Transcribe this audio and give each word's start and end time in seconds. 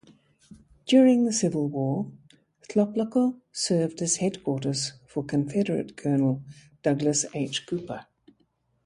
During 0.87 1.25
the 1.25 1.31
Civil 1.31 1.69
War, 1.69 2.11
Thlopthlocco 2.67 3.39
served 3.51 4.01
as 4.01 4.15
headquarters 4.15 4.93
for 5.05 5.23
Confederate 5.23 5.95
Colonel 5.95 6.41
Douglas 6.81 7.27
H. 7.35 7.67
Cooper. 7.67 8.07